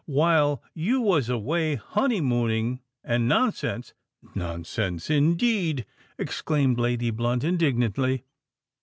While 0.07 0.63
you 0.73 0.99
was 0.99 1.29
away 1.29 1.75
honeymooning 1.75 2.79
and 3.03 3.27
nonsense——" 3.27 3.93
"Nonsense, 4.33 5.11
indeed!" 5.11 5.85
exclaimed 6.17 6.79
Lady 6.79 7.11
Blunt, 7.11 7.43
indignantly. 7.43 8.23